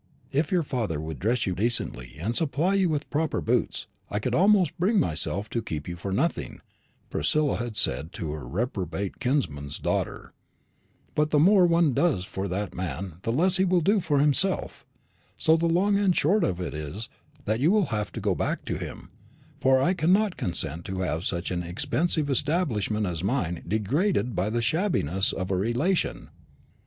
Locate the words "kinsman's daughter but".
9.19-11.29